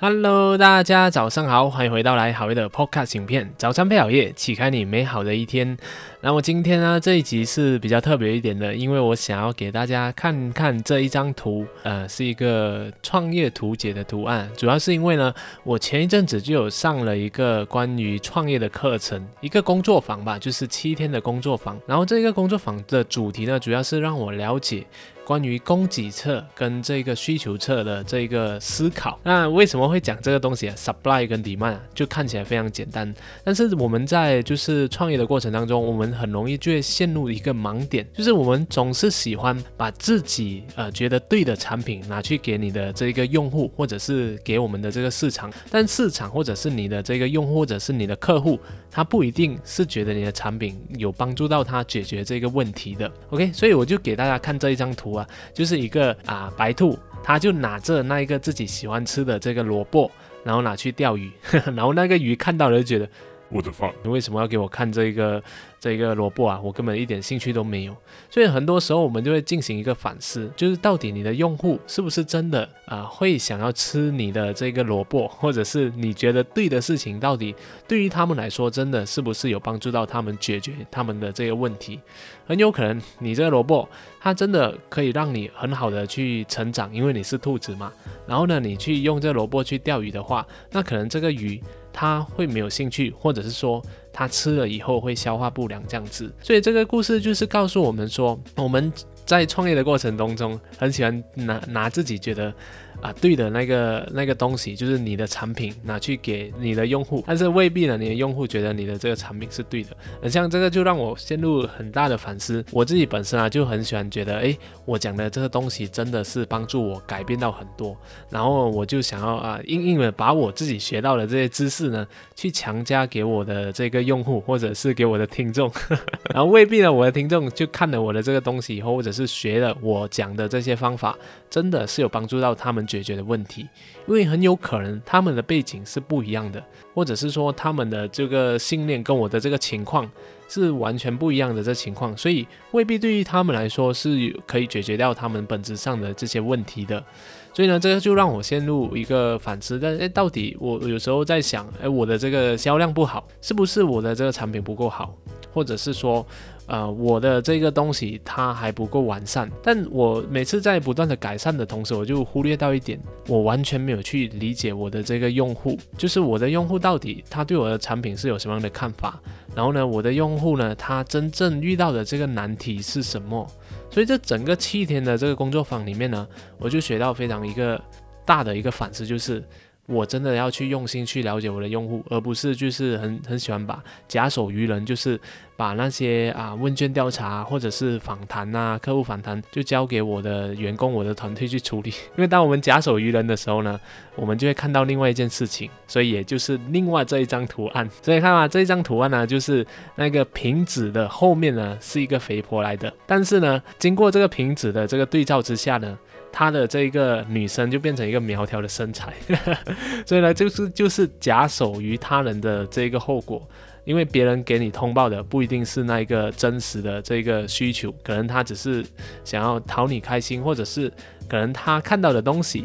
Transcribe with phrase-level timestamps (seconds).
[0.00, 5.76] Hello，大家早上好，欢迎回到来好味的 Podcast 影片，早餐配好夜，启开你美好的一天。
[6.20, 14.50] 那么今天呢，这一集是比较特别一点的，因为我想要给大家看看这一张图，呃，是一个创业图解的图案。
[14.56, 21.80] 主要是因为呢，我前一阵子就有上了一个关于创业的课程，一个工作坊吧，就是七天的工作坊。
[21.86, 24.84] 然后这个工作坊的主题呢，主要是让我了解。
[25.24, 48.58] 关于供给侧跟这个需求侧的这个思考，那为什么会讲这个东西啊？Supply 跟 demand 就看起来非常简单，但是我们在就是创业的过程当中，我们很容易就会陷入一个盲点，就是我们总是喜欢把自己呃觉得对的产品拿去给你的这个用户，或者是给我们的这个市场，但市场或者是你的这个用户或者是你的客户，
[48.90, 53.10] 他不一定是觉得你的产品有帮助到他解决这个问题的。
[53.30, 55.26] OK，所以我就给大家看这一张图啊。
[55.52, 60.10] 就是一个啊白兔，他就拿着那一个自己喜欢吃的这个萝卜，
[60.44, 61.30] 然后拿去钓鱼，
[61.74, 63.08] 然后那个鱼看到了就觉得。
[63.50, 65.42] 我的饭，你为什么要给我看这个
[65.80, 66.60] 这个萝卜啊？
[66.62, 67.96] 我根本一点兴趣都没有。
[68.28, 77.54] 所以很多时候我们就会进行一个反思，就是到底你的用户是不是真的啊会想要吃你的这个萝卜，或者是你觉得对的事情，到底
[77.86, 81.98] 对于他们来说真的是不是有帮助到他们解决他们的这个问题？
[82.46, 83.86] 很有可能你这个萝卜
[84.20, 87.92] 它真的可以让你很好的去成长，因为你是兔子嘛。
[88.26, 91.58] 然后呢，你去用这萝卜去钓鱼的话，那可能这个鱼。
[92.00, 98.92] 他会没有兴趣，或者是说他吃了以后会消化不良这样子，所以这个故事就是告诉我们说，我们
[99.26, 102.54] 在创业的过程当中，很喜欢拿拿自己觉得。
[103.00, 109.96] 啊，对的那个那个东西就是你的产品拿去给你的用户，但是未必呢，你的用户觉得你的这个产品是对的。
[110.20, 112.64] 很像这个就让我陷入很大的反思。
[112.72, 117.96] 我自己本身啊就很喜欢觉得，哎，我讲的这个东西真的是帮助我改变到很多，
[118.30, 122.04] 然后我就想要啊，硬硬的把我自己学到的这些知识呢，
[122.34, 125.70] 去强加给我的这个用户或者是给我的听众，
[126.34, 131.16] 然后未必呢，我的听众就看了我的这个东西以后，或者是学了我讲的这些方法，
[131.48, 132.87] 真的是有帮助到他们。
[132.88, 133.68] 解决的问题，
[134.08, 136.60] 因为很有可能他们的背景是不一样的，
[136.94, 140.10] 或者是说他们的这个信念跟我的这个情况
[140.48, 147.04] 是完全不一样的这情况，所以未必对于他们来说是可以解决掉他们本质上的这些问题的。
[147.52, 149.78] 所以呢，这个就让我陷入一个反思。
[149.78, 155.14] 但哎，到底我有时候在想，哎，我的这个销量不好，是不是我的这个产品不够好，
[155.52, 156.26] 或者是说？
[156.68, 169.18] 呃，我的这个东西它还不够完善，但我每次在不断的改善的同时，我就忽略到一点，我完全没有去理解我的这个用户，就是我的用户到底他对我的产品是有什么样的看法，
[169.54, 173.46] 然后呢，我的用户呢，他真正遇到的这个难题是什么？
[173.90, 177.82] 所以这整个七天的这个工作坊里面呢，我就学到非常一个
[178.26, 179.42] 大的一个反思，就是。
[179.88, 185.18] 我真的要去用心去了解我的用户，而不是就是很很喜欢把假手于人，就是
[185.56, 191.88] 把那些啊问卷调查或者是访谈啊客户访谈就交给我的员工、我的团队去处理。
[191.88, 193.80] 因为当我们假手于人的时候呢，
[194.14, 197.88] 我们就会看到另外一件事情，所以也就是另外这一张图案。
[198.02, 199.66] 所以看啊，这一张图案呢，就是
[199.96, 205.98] 那个瓶子的后面呢是一个肥婆来的，但是呢，经过这个瓶子的这个对照之下呢。
[206.30, 209.12] 她的这一个女生就变成一个苗条的身材，
[210.06, 213.46] 所以呢，就是就是假手于他人的这一个后果，
[213.84, 218.84] 因为别人给你通报的不一定是那一个真实的这个需求，可能他只是
[219.24, 220.88] 想要讨你开心，或者是
[221.28, 222.64] 可能他看到的东西。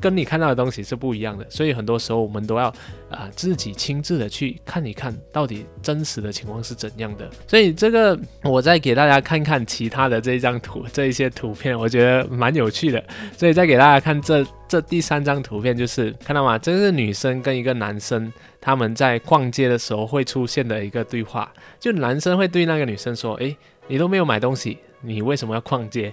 [0.00, 2.66] 跟你看到的东西是不一样的，所以很多时候我们都要
[3.10, 7.30] 啊自己亲自的去看一看到底真实的情况是怎样的。
[7.46, 13.02] 所以这个我再给大家看看其他的这一张图，这一些图片我觉得蛮有趣的。
[13.36, 16.58] 所以再给大家看这这第三张图片，就是看到吗？
[16.58, 23.56] 这是女生跟一个男生他们在逛街的时候会出现的一个对话，就男生会对那个女生说：“诶，
[23.88, 26.12] 你都没有买东西，你为什么要逛街？”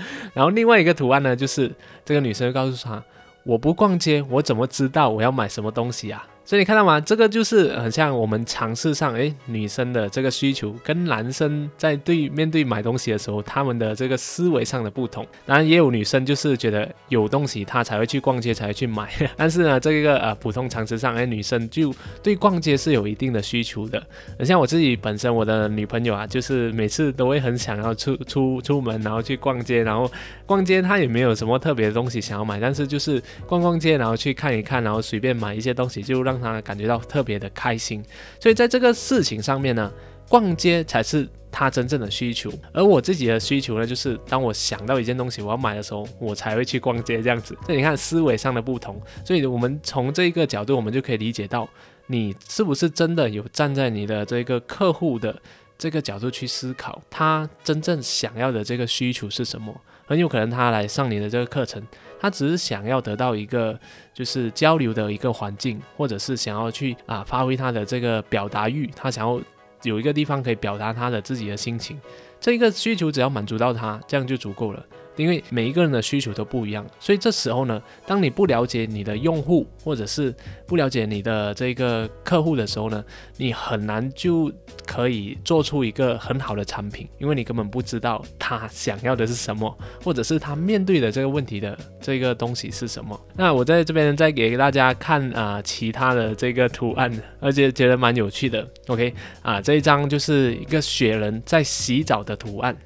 [0.34, 1.72] 然后另外一个图案呢，就是
[2.04, 3.02] 这个女生告诉他。
[3.44, 6.26] 我不逛街，我怎么知道我要买什么东西啊？
[6.52, 7.00] 所以你看到吗？
[7.00, 15.26] 这个就是很像我们尝试上，诶，女生的这个需求跟男生在对面对买东西的时候，他们的这个思维上的不同。
[15.46, 19.08] 当然也有女生就是觉得有东西她才会去逛街，才会去买。
[19.34, 21.90] 但是呢，这个呃普通常识上，诶，女生就
[22.22, 24.06] 对逛街是有一定的需求的。
[24.38, 30.06] 很像我自己本身，我的女朋友啊，就是每次都会很想要出 出出门，然后去逛街，然后
[30.44, 38.04] 逛街她也没有什么特别的东西想要买，但是就是逛逛街，然后去看一看，然后随便买一些东西，就让他感觉到特别的开心，
[38.40, 39.92] 所以在这个事情上面呢，
[40.28, 47.56] 逛街才是他真正的需求，而我自己的需求呢，就是当我想到一件东西我要买的时候，我才会去逛街这样子。
[47.66, 51.68] 所以你看思维上的不同，所以我们从这一个角度，我们就可以理解到，
[52.06, 55.40] 你是不是真的有站在你的这个客户的
[55.76, 59.74] 这个角度去思考，他真正想要的这个需求是什么？
[60.06, 61.82] 很有可能他来上你的这个课程。
[62.20, 63.76] 他只是想要得到一个
[64.14, 69.40] 就是交流的一个环境，或者是想要去啊发挥他的这个表达欲，他想要
[69.82, 72.00] 有一个地方可以表达他的自己的心情，
[72.42, 74.84] 这个需求只要满足到他，这样就足够了。
[75.16, 80.34] 因为每一个人的需求都不一样，所以这时候呢，当你不了解你的用户，或者是
[80.66, 83.04] 不了解你的这个客户的时候呢，
[83.36, 84.50] 你很难就
[84.86, 93.20] 可以做出一个很好的产品，因为你根本不知道他想要的是什么，或者是他面对的这个问题的这个东西是什么。
[93.36, 98.66] 那我在这边再给大家看啊其他的这个图案，而且觉得蛮有趣的。
[98.86, 99.12] OK
[99.42, 102.76] 啊，这一张就是一个雪人在洗澡的的图案。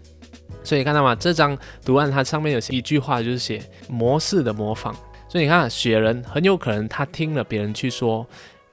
[0.62, 1.14] 所以看到吗？
[1.14, 4.94] 这张图案它上面有一句话，就是写模式的模仿。
[5.28, 8.26] 所以你看，雪人很有可能他听了别人去说，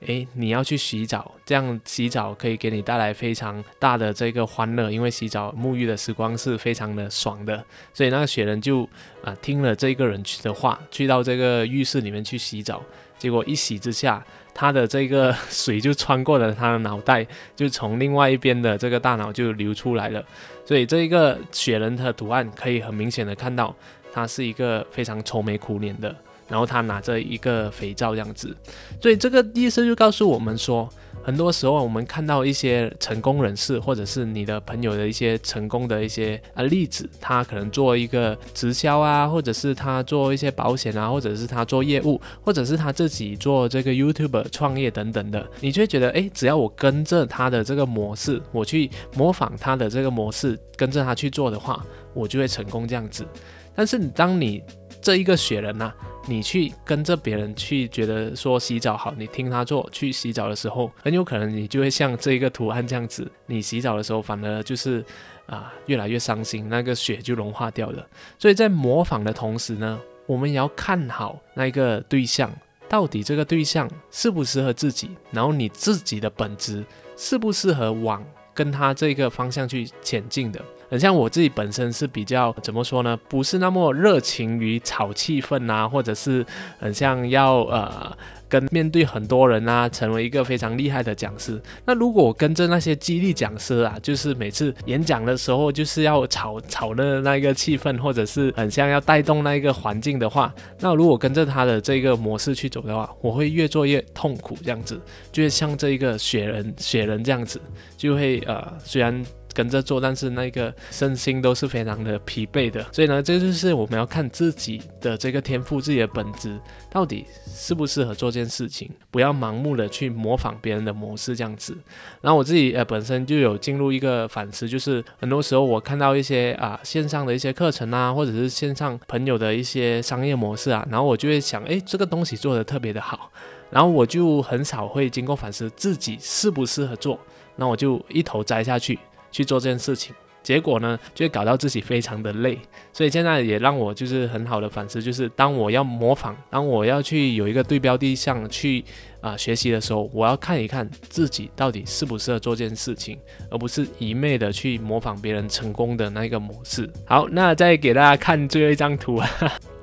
[0.05, 7.63] 诶，你要去洗澡，这样洗澡可以给你带来非常大的这个欢乐，因为洗澡沐浴的时光是非常的爽的。
[7.93, 8.87] 所以那个雪人就
[9.23, 12.81] 啊听了这个人去的话，去到这个浴室里面去洗澡，
[13.23, 14.21] 结果一洗之下。
[14.53, 17.25] 他的这个 水就穿过了他的脑袋，
[17.55, 20.21] 就从另外一边的这个大脑就流出来了。
[20.65, 23.73] 所以这一个雪人的图案可以很明显的看到，
[24.11, 26.13] 他是一个非常愁眉苦脸的，
[26.49, 28.55] 然后他拿着一个肥皂这样子。
[29.01, 30.89] 所以这个意思就告诉我们说。
[31.23, 53.25] 很多时候，我们看到一些成功人士，或者是你的朋友的一些成功的一些啊例子，他可能做一个直销啊，或者是他做一些保险啊，或者是他做业务，或者是他自己做这个 YouTube 创业等等的，你就会觉得，哎，只要我跟着他的这个模式，我去模仿他的这个模式，跟着他去做的话，我就会成功这样子。
[53.75, 54.63] 但是当你
[55.01, 55.91] 这一个雪人呐，
[56.27, 65.03] 你去跟着别人去觉得说洗澡好，你听他做去洗澡的时候，很有可能你就会像这一个图案这样子，你洗澡的时候反而就是
[65.45, 68.07] 啊越来越伤心，那个雪就融化掉了。
[68.39, 72.49] 所以在模仿的同时呢，我们也要看好那个对象，
[72.87, 76.85] 到底这个对象适不适合自己，然后你自己的本质
[77.17, 78.23] 适不适合往
[78.53, 80.63] 跟他这个方向去前进的。
[80.93, 83.19] 很像我自己本身是比较怎么说呢？
[83.27, 86.45] 不是那么热情于炒气氛啊，或者是
[86.77, 88.15] 很像要呃
[88.47, 91.59] 跟面对很多人啊，成为一个非常厉害的讲师。
[91.83, 105.01] 那如果我跟着那些激励讲师啊，就是每次演讲的时候就是要炒炒的那个气氛，或者是很像要带动那一个环境的话，那如果跟着他的这个模式去走的话，我会越做越痛苦，这样子，
[105.31, 107.59] 就像这一个雪人雪人这样子，
[107.97, 109.25] 就会呃虽然。
[109.53, 116.59] 跟着做，但是那个身心都是非常的疲惫的，所以呢，这就是我们要看自己的这个天赋，自己的本质
[116.89, 121.77] 到底适不适合做这件事情，不要盲目的去模仿别人的模式这样子。
[122.21, 133.29] 然后我自己呃本身就有进入一个反思，就是很多时候我看到一些啊线上的一些课程啊，或者是线上朋友的一些商业模式啊，然后我就会想，哎，这个东西做的特别的好，
[133.69, 137.19] 然后我就很少会经过反思自己适不适合做，
[137.55, 138.97] 那我就一头栽下去。
[139.33, 142.57] 去做这件事情，结果呢，就会搞到自己非常的累。
[142.93, 148.85] 所以现在也让我就是很好的反思，就是当我要模仿，当我要去有一个对标对象去
[149.19, 153.17] 啊学习的时候，我要看一看自己到底适不适合做这件事情，
[153.49, 156.87] 而不是一昧的去模仿别人成功的那个模式。
[157.05, 159.27] 好，那再给大家看最后一张图啊，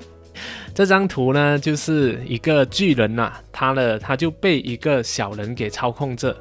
[0.73, 6.37] 这张图呢就是一个巨人呐，他的他就被一个小人给操控着。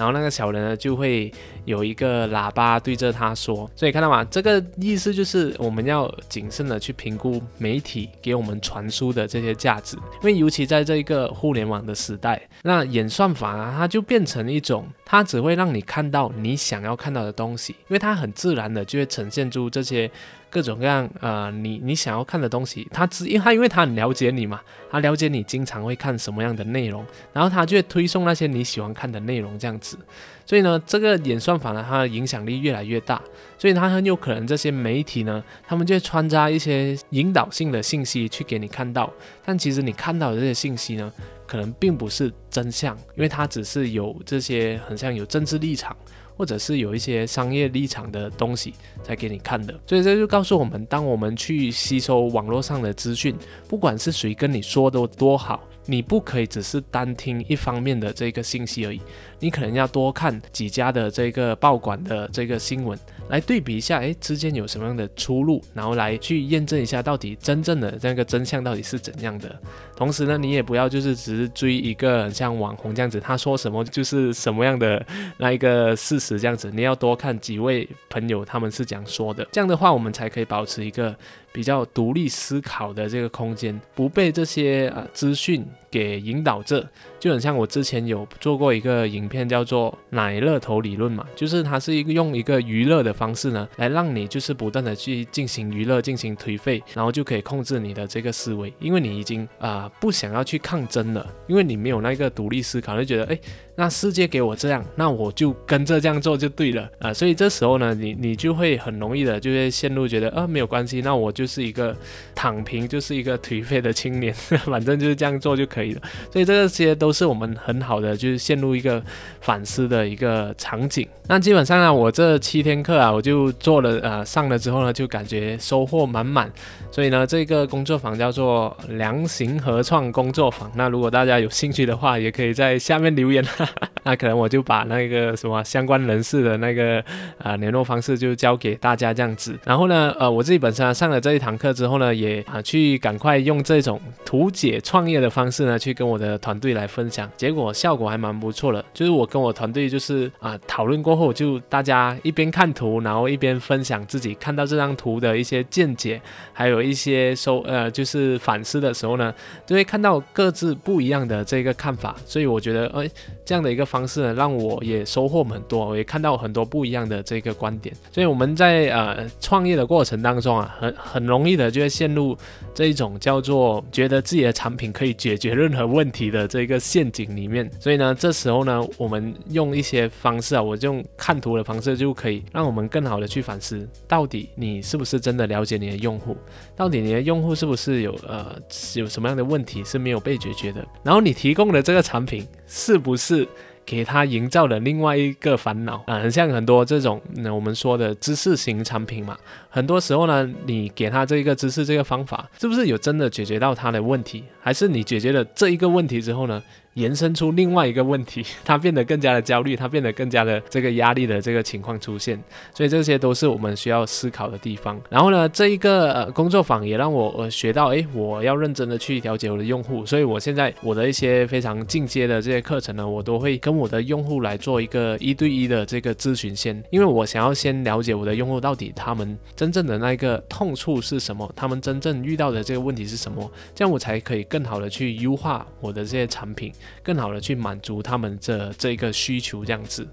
[0.00, 1.30] 然后那个小人呢，就会
[1.66, 4.24] 有一个喇叭对着他说，所以看到吗？
[4.24, 20.10] 这个意思就是我们要谨慎的去评估媒体给我们传输的这些价值，因为尤其在这一个互联网的时代，那演算法啊，它就变成一种，它只会让你看到你想要看到的东西，因为它很自然的就会呈现出这些。
[20.50, 29.96] 各种各样，呃，你你想要看的东西，他只因他因为他很了解你嘛，他了解你经常会看什么样的内容，然后他就会推送那些你喜欢看的内容这样子。
[30.44, 33.22] 所以呢，这个演算法呢，它的影响力越来越大，
[33.56, 39.12] 所以它很有可能这些媒体呢，他们就会穿插一些引导性的信息去给你看到，
[39.44, 41.12] 但其实你看到的这些信息呢，
[41.46, 45.96] 可能并不是真相，因为它只是有这些很像有政治立场。
[46.40, 53.36] 或者是有一些商业立场的东西才给你看的，所以这就告诉我们，当我们去吸收网络上的资讯，
[53.68, 55.60] 不管是谁跟你说的多好。
[55.90, 59.00] 你不可以只是单听一方面的这个信息而已，
[59.40, 62.96] 你可能要多看几家的这个报馆的这个新闻。
[63.28, 69.60] 来对比一下，哎，之间有什么样的出入，然后来去验证一下到底真正的那个真相到底是怎样的。
[69.96, 75.04] 同时呢，你也不要就是只是追一个像网红这样子，他说什么就是什么样的
[75.38, 76.70] 那一个事实这样子。
[76.72, 81.16] 你要多看几位朋友他们是怎样说的，这样的话我们才可以保持一个
[81.52, 86.88] 比较独立思考的这个空间，不被这些呃资讯给引导着。
[87.18, 103.38] 就很像我之前有做过一个影片，叫做“奶乐头理论”嘛，就是它是一个用一个娱乐的方式呢，来让你就是不断的去进行娱乐，进行颓废，然后就可以控制你的这个思维，因为你已经啊不想要去抗争了，因为你没有那个独立思考，就觉得哎。
[103.80, 107.14] 那世界给我这样，那我就跟着这样做就对了啊！
[107.14, 111.96] 所以这时候呢，你你就会很容易的就会陷入觉得啊没有关系，那我就是一个
[112.34, 114.34] 躺平，就是一个颓废的青年，
[114.68, 116.02] 反正就是这样做就可以了。
[116.30, 119.02] 所以这些都是我们很好的就是陷入一个
[119.40, 121.08] 反思的一个场景。
[121.26, 126.52] 那基本上呢，我这七天课啊，我就做了呃上了之后呢，就感觉收获满满。
[126.90, 130.70] 所以呢，这个工作坊叫做良行合创工作坊。
[130.74, 133.42] 那如果大家有兴趣的话，也可以在下面留言。
[134.02, 137.04] 那可能我就把那个什么相关人士的那个
[137.38, 139.58] 啊联络方式就交给大家这样子。
[139.64, 147.30] 然后呢，呃，我自己本身上了这一堂课之后呢，也啊去赶快用这种图解创业的方式呢，去跟我的团队来分享。
[147.36, 148.84] 结果效果还蛮不错的。
[148.94, 156.20] 就是我跟我团队就是啊讨论过后，就大家一边看图，然后一边分享自己看到这张图的一些见解，
[156.52, 159.32] 还有一些收呃就是反思的时候呢，
[159.66, 162.16] 就会看到各自不一样的这个看法。
[162.24, 163.08] 所以我觉得，哎。
[163.44, 167.94] 这样的一个方式呢，让我也收获很多，我也看到很多不一样的这个观点。
[168.12, 172.36] 所以我们在呃创业的过程当中啊，很很容易的就会陷入
[172.74, 177.70] 这一种叫做觉得自己的产品可以解决任何问题的这个陷阱里面。
[177.78, 186.36] 所以呢，这时候呢，我们用一些方式啊，我就用看图的方式就可以让我们更好的去反思，到底你是不是真的了解你的用户，
[186.76, 188.56] 到底你的用户是不是有呃
[188.94, 193.46] 有什么样的问题是没有被解决的，然后你提供的这个产品是不是。
[193.86, 199.36] 给他营造了另外一个烦恼啊，很像很多这种那我们说的知识型产品嘛。
[199.70, 204.44] 很多时候呢，你给他这一个知识这个方法，是不是有真的解决到他的问题？
[204.60, 206.62] 还是你解决了这一个问题之后呢？
[206.94, 212.36] 延伸出另外一个问题，他变得更加的焦虑，他变得更加的这个压力的这个情况出现，
[212.74, 215.00] 所以这些都是我们需要思考的地方。
[215.08, 236.72] 然后呢，这一个呃工作坊也让我呃学到，哎，我要认真的去了解我的用户，所以我现在我的一些非常进阶的这些课程呢，我都会跟我的用户来做一个一对一的这个咨询先，因为我想要先了解我的用户到底他们真正的那个痛处是什么，他们真正遇到的这个问题是什么，这样我才可以更好的去优化我的这些产品。
[237.02, 240.08] 更好的去满足他们这这个需求，这样子。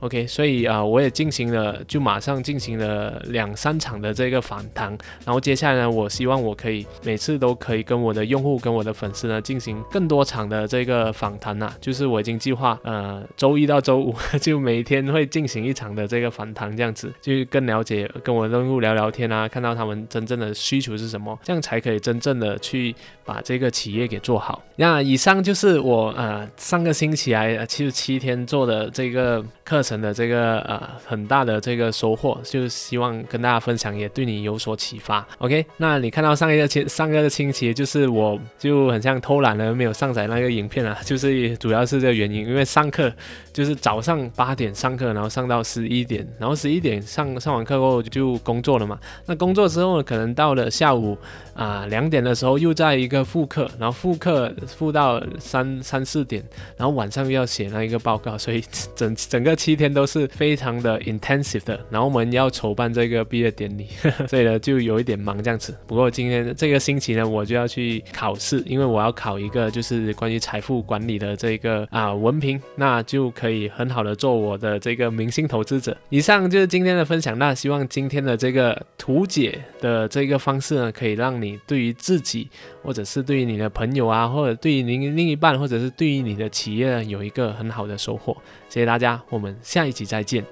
[0.00, 4.88] OK，所以啊，我也进行了，就马上进行了两三场的这个访谈，
[5.26, 22.94] 然后接下来呢，我希望我可以每次都可以跟我的用户、跟我的粉丝呢进行更多场的这个访谈呐，就是我已经计划，呃，周一到周五 就每天会进行一场的这个访谈，这样子就更了解，跟我的用户聊聊天啊，看到他们真正的需求是什么，这样才可以真正的去
[23.26, 24.62] 把这个企业给做好。
[24.76, 29.89] 那以上就是我呃上个星期来七十七天做的这个课程。
[29.90, 35.26] 成的这个呃很大的这个收获，就希望跟大家分享，也对你有所启发。
[35.38, 43.12] OK，那你看到上一个星上个星期，就是我就很像偷懒了，没有上载那个影片啊，就是主要是这个原因，因为上课
[43.52, 48.96] 就是早上八点上课，然后上到十一点，然后十一点上上完课后就工作了嘛。
[49.26, 51.18] 那工作之后可能到了下午
[51.54, 56.44] 啊两点的时候又在一个复课，然后复课复到三三四点，
[56.76, 58.62] 然后晚上又要写那一个报告，所以
[58.94, 59.79] 整整个七。
[59.80, 63.86] 天都是非常的 intensive 的，然后我们要筹办这个毕业典礼，
[64.28, 65.74] 所以呢就有一点忙这样子。
[65.86, 75.96] 不过今天这个星期呢，我就要去考试，因为我要考一个就是关于财富管理的这个啊文凭，那就可以很好的做我的这个明星投资者。
[76.10, 82.50] 以上就是今天的分享，那希望今天的这个图解的这个方式呢，可以让你对于自己，
[82.82, 88.36] 或者是对于你的朋友啊，或者对于您另一半，或者是对于你的企业有一个很好的收获。
[88.70, 90.46] 谢谢大家，我们下一集再见。